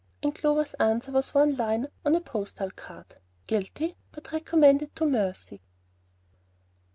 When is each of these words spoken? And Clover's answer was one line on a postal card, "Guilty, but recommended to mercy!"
And 0.23 0.33
Clover's 0.33 0.73
answer 0.79 1.11
was 1.11 1.35
one 1.35 1.55
line 1.57 1.85
on 2.03 2.15
a 2.15 2.21
postal 2.21 2.71
card, 2.71 3.17
"Guilty, 3.45 3.95
but 4.11 4.31
recommended 4.31 4.95
to 4.95 5.05
mercy!" 5.05 5.61